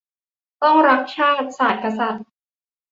[0.63, 2.25] ต้องรัก ชาติ ศาสน์ กษัตริย์